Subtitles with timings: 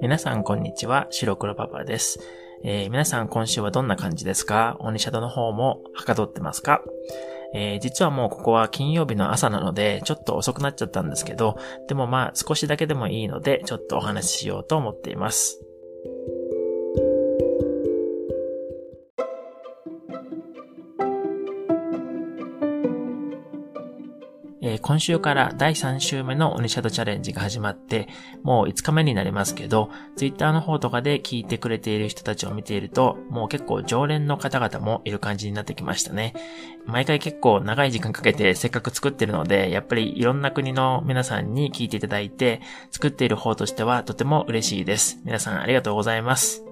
[0.00, 2.20] 皆さんこんにちは、白黒パパです。
[2.62, 4.76] えー、皆さん今週はどんな感じですか？
[4.78, 6.82] 鬼シャドの方もはかどってますか？
[7.52, 15.60] えー、実はもうここは金曜日の朝なので、ちょっと遅くなっちゃったんですけど、でもまあ少しだけでもいいので、ちょっとお話ししようと思っています。
[24.88, 28.08] 今週から第3週目のオニシャドチャレンジが始まって、
[28.42, 36.32] もう5日目になりますけど、ツイッターの方とかで聞いてくれている人たちを見ていると、もう結構常連の方々もいる感じになってきましたね。
[36.86, 45.20] 毎回結構長い時間かけてせっかく作ってるので、やっぱりいろんな国の皆さんに聞いていただいて、作っている方としてはとても嬉しいです。
[45.22, 46.67] 皆さんありがとうございます。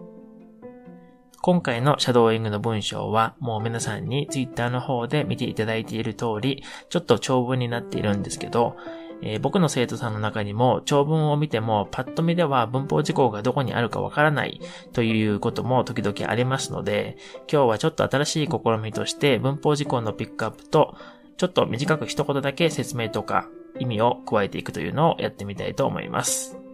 [1.47, 8.77] 今回のシャドーイングの文章はもう皆さんに Twitter の方で見ていただいている通り、ちょっと長文になっているんですけど、
[9.23, 14.61] えー、僕の生徒さんの中にも長文を見てもパッと見では文法事項がどこにあるかわからない
[14.93, 17.17] ということも時々ありますので、
[17.49, 20.97] 今日はちょっと新しい試みとして文法事項のピックアップと、
[21.37, 26.66] ちょっと短く一言だけ説明とか意味を加えていくというのをやってみたいと思います。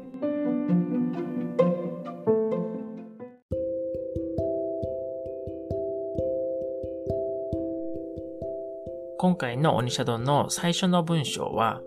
[9.23, 11.81] 今回のオニシャドンの最初の文章は、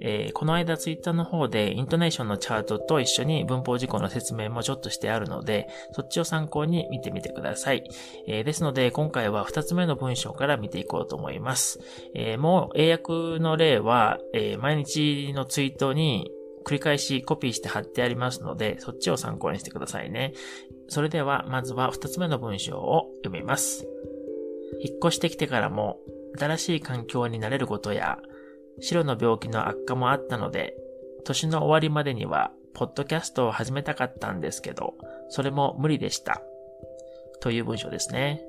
[0.00, 7.84] えー、この間ツイッターの方でイントネーションのチャートと一緒に文法事項の説明もちょっとしてあるので、そっちを参考に見てみてください。
[8.26, 11.78] えー、ですので、今回は2つ目の文章から見ていこうと思います。
[12.14, 16.30] えー、もう英訳の例は、え毎日のツイートに
[16.64, 20.32] 繰り返しコピーして貼ってありますので、そっちを参考にしてくださいね。
[20.88, 23.86] それでは、まずは2つ目の文章を読みます。
[24.80, 26.00] 引っ越してきてからも
[26.36, 28.18] 新しい環境に慣れることや、
[28.80, 30.74] 白の病気の悪化もあったので、
[31.24, 34.94] 年の終わりまでには、ポッドキャストを始めたかったんですけど、
[35.28, 36.42] それも無理でした。
[37.40, 38.42] という文章ですね。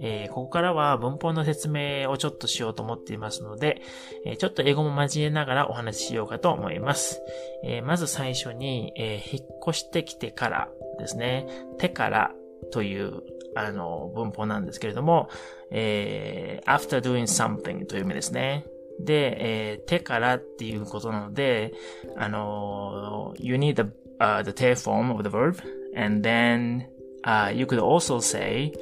[0.00, 3.82] えー、ここからは文法の説明をちょっとしようと思っていますので、
[4.26, 7.20] えー、ちょっと英語も交えながらお話ししようかと思います。
[7.64, 10.68] えー、まず最初に、え引っ越してきてから
[10.98, 11.46] ですね、
[11.78, 12.32] 手から
[12.72, 13.22] という
[13.54, 15.28] あの、文法なんですけれども、
[15.70, 18.66] えー、after doing something という意味ですね。
[19.00, 21.72] で、えー、手からっていうことなので、
[22.16, 25.56] あの、you need the, uh, the 手 form of the verb,
[25.96, 26.86] and then,
[27.24, 28.72] uh, you could also say,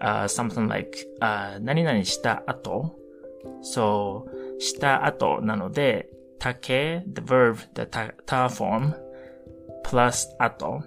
[0.00, 2.94] uh, something like, uh, 何々した後
[3.62, 4.24] so,
[4.58, 8.94] した後なので、竹、the verb, the ta form,
[9.84, 10.82] plus 後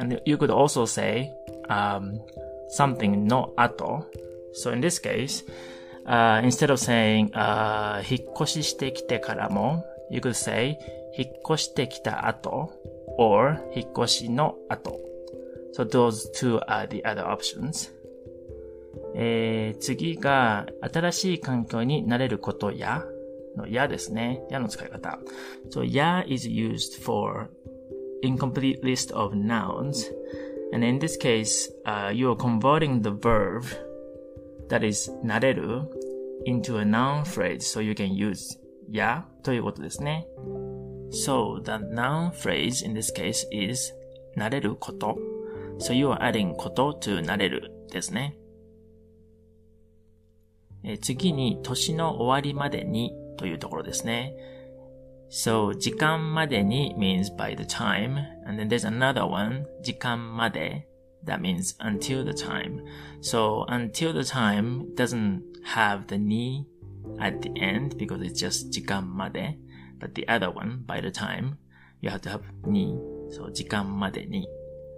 [0.00, 1.30] and you could also say,
[1.68, 2.18] um,
[2.70, 4.06] something no ato.
[4.52, 5.44] So in this case,
[6.06, 10.78] uh, instead of saying, uh, 引っ越ししてきてからも、you could say,
[11.16, 12.72] 引っ越してきた後
[13.18, 15.00] or 引っ越しの後。
[15.76, 17.92] So those two are the other options.
[19.14, 23.04] えー、次が、新しい環境に慣れることや、
[23.56, 24.42] のやですね。
[24.50, 25.18] やの使い方。
[25.70, 27.50] So や is used for
[28.22, 30.10] incomplete list of nouns
[30.72, 33.64] And in this case, uh, you are converting the verb
[34.68, 35.82] that is なれる
[36.46, 38.58] into a noun phrase so you can use
[38.90, 40.26] やということですね。
[41.10, 43.92] So the noun phrase in this case is
[44.36, 45.16] なれること。
[45.78, 48.36] So you are adding こと to なれるですね。
[50.82, 54.34] え次に年の終わりまでにというところですね。
[55.29, 58.17] So, 時間までに means by the time,
[58.47, 60.87] and then there's another one, 時間まで
[61.25, 62.81] that means until the time.
[63.21, 66.65] So, until the time doesn't have the ni
[67.19, 69.57] at the end because it's just 時間まで
[69.99, 71.57] but the other one, by the time,
[72.01, 72.95] you have to have ni.
[73.29, 74.47] So, 時間までに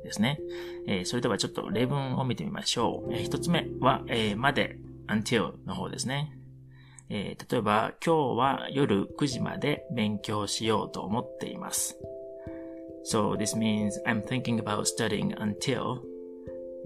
[0.04, 0.40] ですね。
[0.88, 3.14] えー、それではちょっと例文を見てみましょう。
[3.14, 6.38] えー、一つ目は、えー、まで until の方ですね。
[7.15, 11.99] えー、例えば、今日は夜9時まで勉強しようと思っています。
[13.05, 15.99] So this means I'm thinking about studying until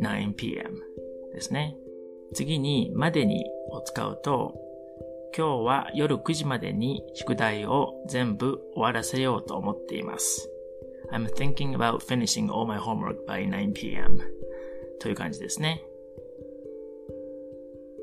[0.00, 0.64] 9pm
[1.32, 1.76] ですね。
[2.34, 4.56] 次に、までにを使うと、
[5.37, 10.50] 今日は夜9時までに宿題を全部終わらせようと思っています。
[11.12, 14.19] I'm thinking about finishing all my homework by 9pm
[14.99, 15.84] という感じですね。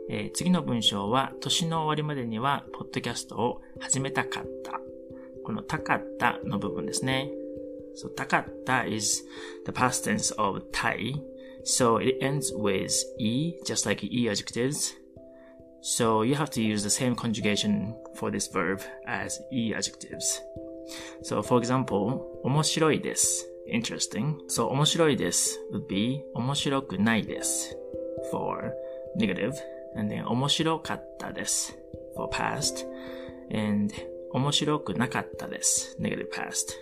[0.09, 4.79] えー、次の文章は、年の終わりまでには、ポッドキャストを始めたかった。
[5.43, 7.29] このたかったの部分ですね。
[7.95, 9.23] So, たかった is
[9.65, 11.21] the past tense of たい。
[11.65, 14.95] So, it ends with e, just like e adjectives.
[15.81, 20.41] So, you have to use the same conjugation for this verb as e adjectives.
[21.21, 24.37] So, for example, 面白いです interesting.
[24.47, 27.77] So 面白いです would be 面白くないです
[28.31, 28.73] for
[29.17, 29.53] negative.
[29.95, 31.77] And then 面白かったです
[32.15, 32.87] for past.
[33.51, 33.93] And
[34.31, 36.73] 面白くなかったです negative past.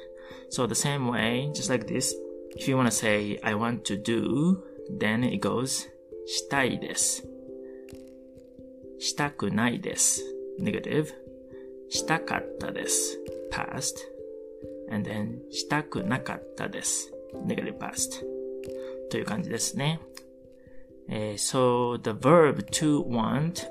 [0.49, 2.15] So the same way, just like this,
[2.57, 4.57] if you want to say I want to do,
[4.97, 5.87] then it goes
[6.25, 7.27] したいです。
[8.99, 10.23] したくないです。
[10.59, 11.07] negative.
[11.89, 13.19] したかったです。
[13.51, 14.11] past.
[14.91, 17.11] and then したくなかったです。
[17.47, 18.21] negative past
[19.09, 19.99] という感じですね。
[21.11, 23.67] Uh, so the verb to want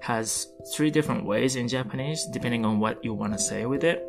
[0.00, 4.02] has three different ways in Japanese depending on what you want to say with it.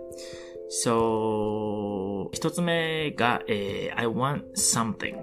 [0.83, 5.17] So 一つ目が、えー、I want something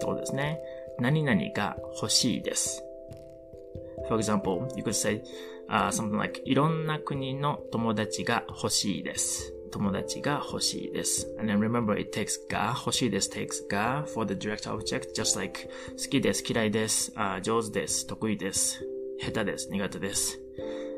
[0.00, 0.60] とですね。
[0.98, 2.82] 何々が欲しいです。
[4.08, 5.22] For example, you could say、
[5.70, 9.55] uh, something like いろんな国の友達が欲しいです。
[9.75, 11.33] 友達が欲しいです。
[11.39, 18.85] And then remember it takes が、欲しいです takes が for the direct object, just like 好きです、嫌いです、uh, 上手です、得意です、
[19.21, 20.39] 下手です、苦手です。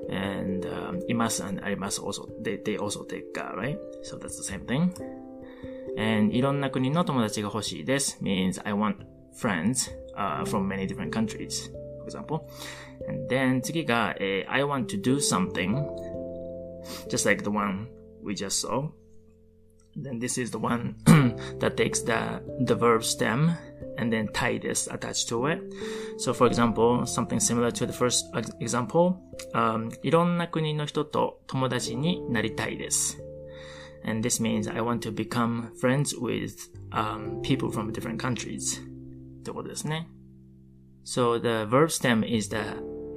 [0.10, 3.78] And、um, います and あります also, they, they also take が、right?
[4.04, 4.92] So that's the same thing.
[5.98, 8.96] And いろんな国の友達が欲しいです means I want
[9.40, 12.42] friends、uh, from many different countries, for example.
[13.08, 15.76] And then 次が、eh, I want to do something
[17.10, 17.88] just like the one
[18.22, 18.90] we just saw.
[19.96, 20.96] Then this is the one
[21.60, 23.56] that takes the, the verb stem
[23.98, 25.62] and then tie this attached to it.
[26.18, 28.26] So for example, something similar to the first
[28.60, 29.22] example,
[29.54, 33.22] um, いろんな国の人と友達になりたいです。
[34.06, 38.82] And this means I want to become friends with um, people from different countries.
[38.82, 40.10] ってことですね。
[41.06, 42.58] So the verb stem is the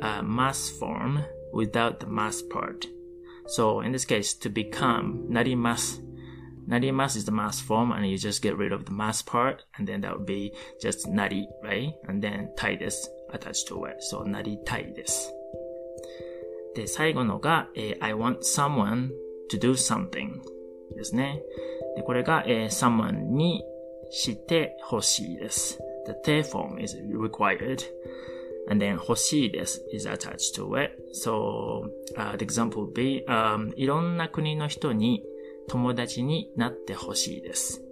[0.01, 2.89] uh, mass form without the mass part.
[3.51, 6.01] So in this case, to become, narimas.
[6.69, 9.87] Narimas is the mass form and you just get rid of the mass part and
[9.87, 11.93] then that would be just nari, right?
[12.09, 14.03] And then tai desu attached to it.
[14.03, 15.31] So naritai desu.
[16.75, 19.11] で、最後のが、えー、I want someone
[19.51, 20.41] to do something
[20.95, 21.43] ですね。
[21.97, 23.65] で、これが、えー、someone に
[24.11, 25.79] してほしいです。
[26.07, 27.79] The te form is required.
[28.69, 30.93] and then 欲しいです is attached to it.
[31.13, 35.23] So, uh, the example would be, um, いろんな国の人に
[35.69, 37.83] 友達になってほしいです。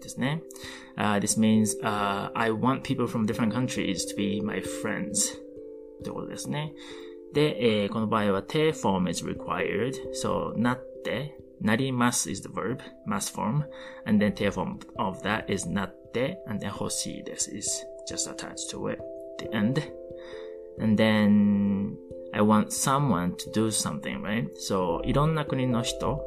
[0.00, 0.42] ですね。
[0.96, 5.36] Uh, this means, uh, I want people from different countries to be my friends.
[6.00, 6.72] ってことですね。
[7.32, 9.92] で、えー、この場合は te form is required.
[10.12, 13.64] So, なって、なります is the verb, mass form.
[14.06, 19.11] And then te form of that is なって、and then 欲しいです is just attached to it.
[19.39, 19.81] The end.
[20.79, 21.95] And then
[22.33, 24.49] I want someone to do something, right?
[24.55, 26.19] So いろんな国の人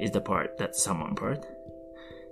[0.00, 1.40] is the part, that's someone part.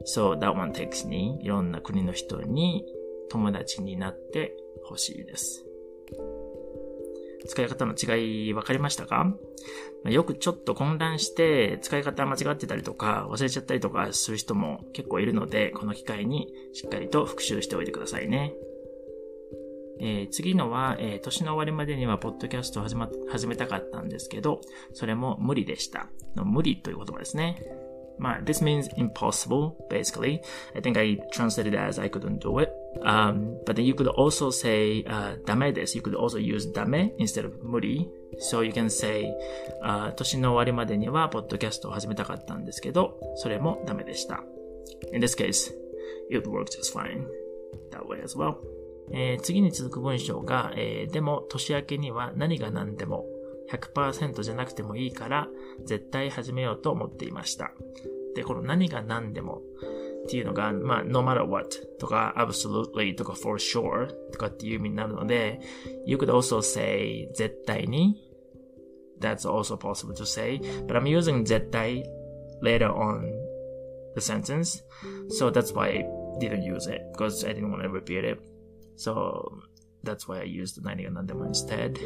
[0.05, 2.85] So that one takes にいろんな国の人に
[3.29, 4.55] 友達になって
[4.85, 5.65] ほしいです。
[7.49, 9.35] 使い方の違い分かりましたか？
[10.05, 18.53] よくちょっと混乱して使い方間違ってたりとか忘れちゃったりとかする人も結構いるので、この機会にしっかりと復習しておいてくださいね。
[20.01, 24.61] えー、次のは、えー、年の終わりまでにはポッドキャストを始,、ま、始めたかったんですけど、
[24.93, 26.09] それも無理でした。
[26.35, 27.63] 無理という言葉ですね。
[28.19, 30.41] まあ、this means impossible, basically.
[30.75, 32.73] I think I translated it as I couldn't do it.
[33.03, 35.97] Um, but then you could also say, uh, ダメです。
[35.97, 38.09] You could also use ダメ instead of 無理。
[38.39, 39.33] So you can say,
[39.83, 44.43] uh, 年の終わりまでにはポッドキャストを始めたかったんですけど、それもダメでした。
[45.13, 45.73] In this case,
[46.31, 47.27] it worked just fine
[47.91, 48.57] that way as well.
[49.13, 53.25] えー、次に続く文章が、えー、でも年明けには何が何でも
[53.71, 55.49] 100%じゃなくてもいいから
[55.85, 57.73] 絶対始めようと思っていました。
[58.35, 59.63] で、この何が何でも
[60.27, 65.61] っていうのが、まあ、no matter what とか absolutely とか for sure とかっていう意味になるので、
[66.05, 68.17] you could also say 絶対に
[69.21, 72.05] that's also possible to say, but I'm using 絶対
[72.63, 73.23] later on
[74.15, 74.83] the sentence,
[75.29, 76.05] so that's why I
[76.41, 78.56] didn't use it because I didn't want to repeat it.
[78.98, 79.62] So
[80.04, 81.98] that's why I used 何が何でも instead.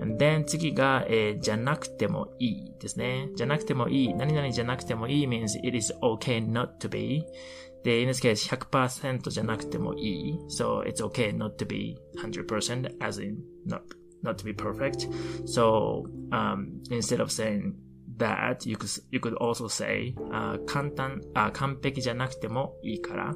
[0.00, 3.28] And then 次が、えー、じゃなくてもいいですね。
[3.36, 4.14] じゃなくてもいい。
[4.14, 7.24] 何々じゃなくてもいい means it is okay not to be.
[7.84, 10.38] で、in this case 100%じゃなくてもいい。
[10.48, 13.82] So it's okay not to be 100% as in not,
[14.22, 15.08] not to be perfect.
[15.46, 17.74] So um, instead of saying
[18.16, 23.34] that, you could, you could also say、uh, 簡単、uh, 完璧じゃなくてもいいから。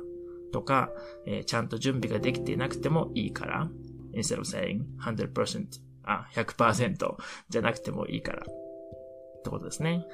[0.52, 0.90] とか、
[1.26, 3.70] えー、ちゃんと準備ができていなくてもいいから、
[4.14, 5.66] instead of saying 100%、
[6.04, 7.16] あ、100%
[7.50, 8.44] じゃなくてもいいから。
[8.44, 10.06] ってことですね。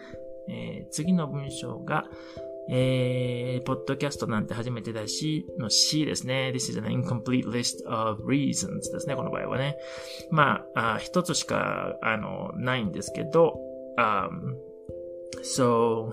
[0.47, 2.05] えー、次の文章が、
[2.69, 6.51] えー、ポッドキャストなんて初めてだし、の C ですね。
[6.53, 9.77] This is an incomplete list of reasons ですね、この場合はね。
[10.31, 13.59] まあ、一つしか、あの、ないんですけど、
[13.97, 14.29] um,
[15.43, 16.11] so,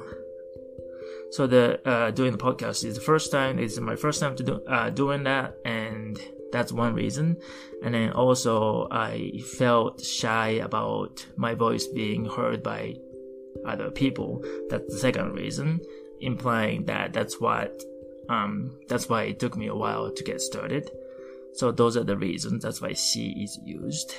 [1.32, 4.44] so the, uh, doing the podcast is the first time, it's my first time to
[4.44, 6.20] do, uh, doing that, and
[6.52, 7.38] that's one reason.
[7.84, 12.96] And then also, I felt shy about my voice being heard by
[13.66, 14.44] other people.
[14.70, 15.82] That's the second reason.
[16.20, 17.84] implying that that's what
[18.30, 20.90] um, that's why it took me a while to get started.
[21.54, 22.64] So those are the reasons.
[22.64, 24.14] That's why C is used.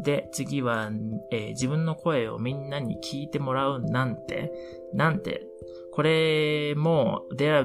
[0.00, 0.92] で、次は、
[1.32, 4.52] えー、自分の声をみんなに聞いてもらうなんて、
[4.94, 5.44] なんて、
[5.92, 7.64] これも、there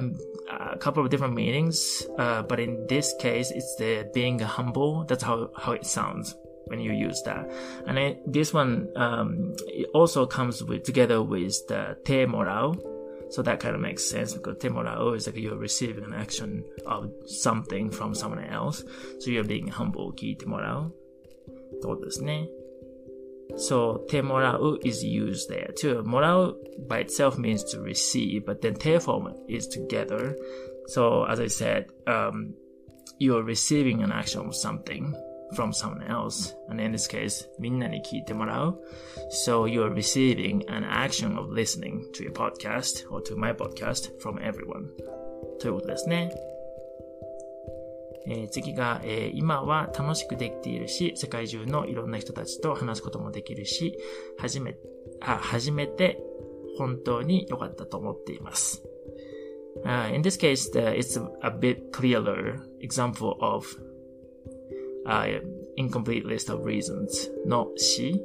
[0.50, 5.05] are a couple of different meanings, uh, but in this case, it's the being humble.
[5.05, 6.36] That's how, how it sounds
[6.67, 7.48] when you use that.
[7.86, 12.75] And it, this one, um, it also comes with, together with the te morao,
[13.34, 17.12] so that kind of makes sense because temorao is like you're receiving an action of
[17.25, 18.84] something from someone else.
[19.20, 20.93] So you're being humble, 聞いてもらう。
[21.75, 22.48] ってことですね。
[23.58, 26.03] So, てもらう is used there too.
[26.03, 30.36] もらう by itself means to receive, but then て form is together.
[30.88, 32.53] So, as I said, um,
[33.20, 35.13] you're receiving an action of something
[35.55, 36.53] from someone else.
[36.70, 38.79] And in this case, みんなに聞いてもらう.
[39.29, 44.39] So you're receiving an action of listening to your podcast or to my podcast from
[44.41, 44.89] everyone.
[45.60, 46.32] ということですね。
[48.26, 53.98] えー、次が、えー、今は楽しくできているし、世界中のいろんな人たちと話すこともできるし、
[54.38, 54.76] 初め、
[55.20, 56.22] あ、初めて
[56.76, 58.82] 本当に良かったと思っています。
[59.84, 63.64] Uh, in this case, the, it's a bit clearer example of
[65.06, 65.40] uh,
[65.76, 68.22] incomplete list of reasons のし、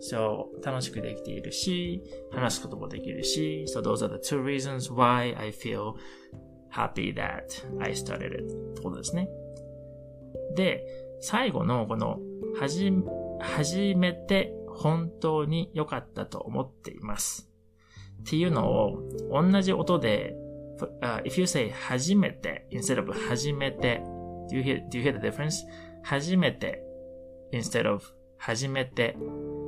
[0.00, 5.94] So, 楽しくできているし、話すこともできるし、So those are the two reasons why I feel
[6.74, 7.42] happy that
[7.80, 9.28] I started it ってことですね。
[10.56, 10.84] で、
[11.20, 12.18] 最後のこの、
[12.58, 12.92] はじ、
[13.40, 17.50] 初めて本当に良かったと思っています。
[18.20, 18.98] っていうのを
[19.30, 20.34] 同じ音で、
[21.00, 24.02] uh, if you say 初めて instead of 初めて
[24.50, 25.64] Do you hear, do you hear the difference?
[26.02, 26.82] 初めて
[27.52, 28.02] instead of
[28.38, 29.16] 初めて。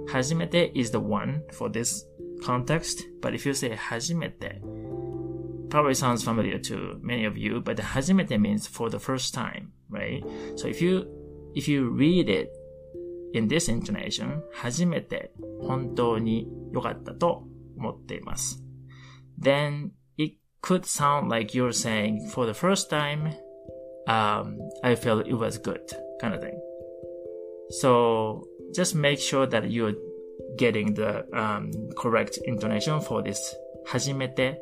[0.08, 2.06] 初めて is the one for this
[2.42, 4.60] context, but if you say 初めて
[5.69, 10.24] probably sounds familiar to many of you, but 初めて means for the first time, right?
[10.55, 11.07] So if you,
[11.55, 12.50] if you read it
[13.33, 15.31] in this intonation, 初めて
[15.62, 18.62] 本当に良かったと思っています。
[19.39, 23.33] Then it could sound like you're saying for the first time,
[24.07, 25.79] um, I felt it was good
[26.19, 26.53] kind of thing.
[27.69, 28.43] So
[28.75, 29.95] just make sure that you're
[30.57, 33.38] getting the um, correct intonation for this
[33.86, 34.62] 初めて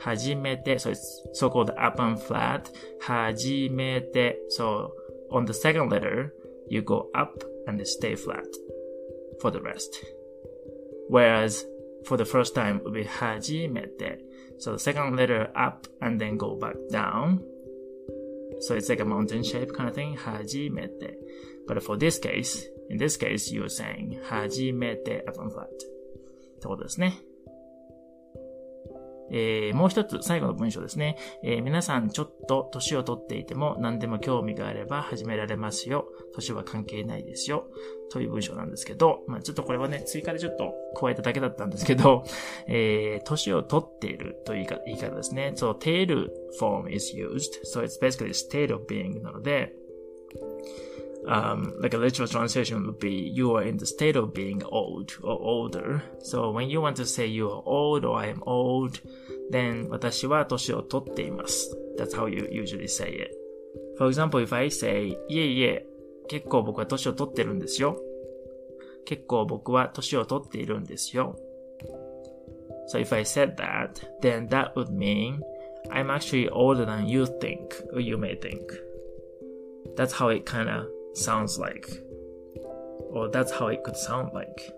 [0.00, 1.00] 初めて so it's
[1.32, 2.62] so called up and flat
[3.00, 4.90] 初めて so
[5.30, 6.30] on the second letter
[6.68, 7.32] you go up
[7.66, 8.44] and stay flat
[9.40, 10.04] for the rest
[11.08, 11.64] whereas
[12.04, 14.18] for the first time it would be 初めて
[14.58, 17.40] so the second letter up and then go back down
[18.60, 20.16] so it's like a mountain shape kind of thing.
[20.16, 21.18] 初めて.
[21.66, 25.66] But for this case, in this case, you're saying 初めて upon flat.
[25.66, 27.20] ってことですね。
[29.31, 31.17] えー、もう一つ、最後の文章ですね。
[31.43, 36.05] えー、皆さんちょっと年を取っていても何でも興味があれば始められますよ。
[36.35, 37.65] 年は関係ないですよ。
[38.11, 42.23] という文章なんですけど、まあ、ちょっとこれはね、追加でちょっと加えただけだったんですけど、
[42.67, 45.53] えー、年を取っているという言い方ですね。
[45.55, 47.61] そう、tail form is used.
[47.63, 49.73] So it's basically state of being なので、
[51.26, 55.38] um, like a literal translation would be you are in the state of being old or
[55.40, 56.02] older.
[56.20, 59.00] So when you want to say you are old or I am old,
[59.50, 61.76] then 私は年を取っています。
[61.98, 63.30] That's how you usually say it.
[63.98, 65.86] For example, if I say, いえいえ、
[66.28, 68.00] 結構僕は年を取ってるんですよ。
[69.04, 71.36] 結構僕は年を取っているんですよ。
[72.92, 75.40] So if I said that, then that would mean
[75.90, 78.60] I'm actually older than you think or you may think.
[79.96, 81.86] That's how it kind of sounds like.
[83.10, 84.72] Or that's how it could sound like.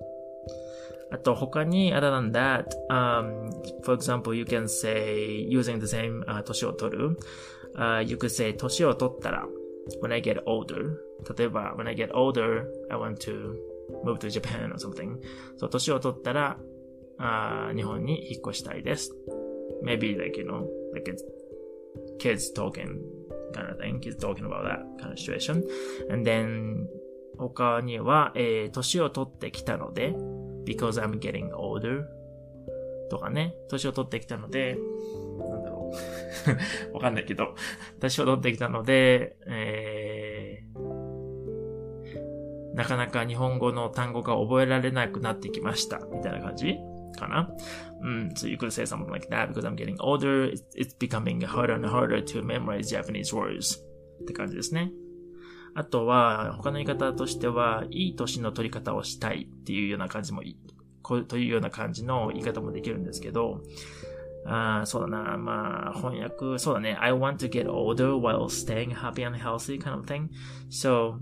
[1.10, 3.50] あと他に other than that, um,
[3.82, 7.18] for example, you can say using the same、uh, 年を取る、
[7.76, 9.46] uh, you could say 年を取ったら
[10.02, 10.98] when I get older
[11.36, 13.56] 例えば when I get older, I want to
[14.04, 15.18] move to Japan or something.
[15.56, 16.58] そう、年を取ったら、
[17.18, 19.14] uh, 日本に引っ越したいです。
[19.82, 21.22] Maybe like, you know, like it's
[22.18, 23.00] kids talking
[23.53, 24.01] kind of thing.
[24.01, 25.63] He's talking about that kind of situation.
[26.09, 26.87] And then,
[27.37, 30.15] 他には、えー、年を取ってきたので、
[30.65, 32.05] because I'm getting older.
[33.09, 34.77] とかね、年を取ってきたので、
[35.49, 35.91] なんだろ
[36.91, 36.93] う。
[36.95, 37.55] わかんないけど、
[37.99, 45.99] 年を取ってきたので、えー、なかなか日本語の単語が覚えられなくなってきました。
[46.11, 46.77] みたいな感じ
[47.17, 47.49] かな。
[48.01, 48.29] うん。
[48.35, 50.51] So you could say something like that because I'm getting older.
[50.51, 53.79] It's, it's becoming harder and harder to memorize Japanese words.
[54.21, 54.91] って感じですね。
[55.75, 60.57] あとは、他の言い方としては、いい年の取り方をしたいっていうような感じもいい。
[61.01, 63.61] こというような感じの言い方もできるんですけど、
[64.45, 65.37] あ、そうだな。
[65.37, 66.97] まあ、翻訳、そうだね。
[66.99, 70.29] I want to get older while staying happy and healthy kind of thing.
[70.69, 71.19] So,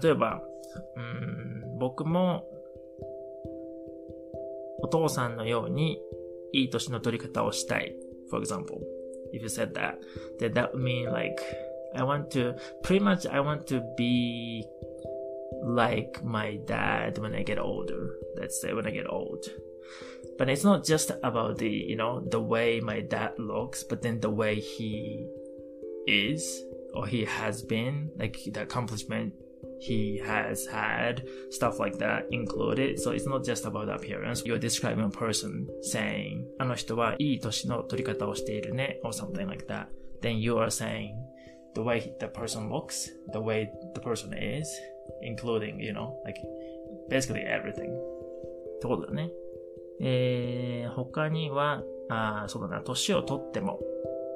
[0.00, 0.40] 例えば、
[0.96, 2.44] うん、僕も、
[4.83, 5.99] お父さんのように、
[6.53, 7.95] いい年の取り方をしたい。
[8.29, 8.79] For example,
[9.33, 9.95] if you said that,
[10.39, 11.41] then that would mean like,
[11.95, 14.65] I want to, pretty much I want to be
[15.63, 18.15] like my dad when I get older.
[18.35, 19.45] Let's say when I get old.
[20.37, 24.19] But it's not just about the, you know, the way my dad looks, but then
[24.19, 25.27] the way he
[26.07, 29.33] is or he has been, like the accomplishment
[29.79, 32.99] he has had, stuff like that included.
[32.99, 34.43] So it's not just about appearance.
[34.45, 39.87] You're describing a person saying, あの人はいい年の取り方をしているね, or something like that.
[40.21, 41.13] Then you are saying
[41.75, 44.67] the way the person looks, the way the person is,
[45.21, 46.37] including, you know, like
[47.09, 47.89] basically everything.
[47.89, 49.29] ってことだね。
[50.01, 53.79] えー、他には、あそうだな、年をとっても。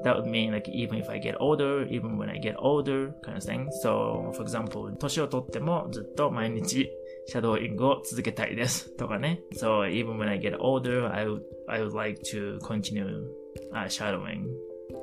[0.03, 3.38] That would mean like even if I get older, even when I get older, kind
[3.38, 3.69] of thing.
[3.81, 6.89] So, for example, 年をとってもずっと毎日
[7.27, 8.89] シャドーイングを続けたいです。
[8.98, 9.41] とかね。
[9.53, 14.45] So, even when I get older, I would, I would like to continue、uh, shadowing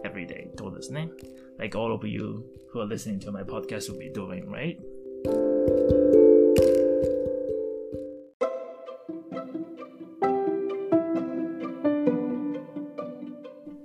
[0.04, 1.10] every day ってことですね。
[1.58, 4.76] Like all of you who are listening to my podcast will be doing, right?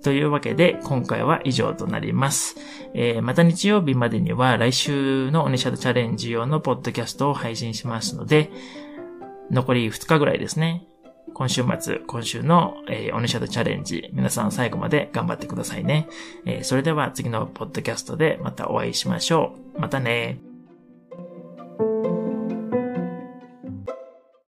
[0.03, 2.57] というわけで、今回は以上となります。
[2.95, 8.51] えー、また日曜日までには来週のオネシャドチャレンジ用のポッドキャストを配信しますので、
[9.51, 10.87] 残り2日ぐらいですね。
[11.35, 16.09] 今週末、今週の、えー、オネシャドチャレンジ、皆さん最後まで頑張ってくださいね。
[16.47, 19.81] えー、それでは次のポッドキャストでまたお会いしましょう。
[19.81, 20.41] またね